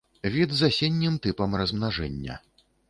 Від 0.35 0.55
з 0.61 0.69
асеннім 0.71 1.21
тыпам 1.27 1.57
размнажэння. 1.63 2.45